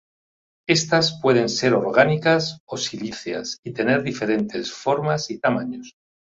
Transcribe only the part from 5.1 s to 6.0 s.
y tamaños.